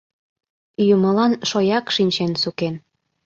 Юмылан 0.93 1.33
шояк 1.49 1.85
шинчен 1.95 2.31
сукен. 2.41 2.75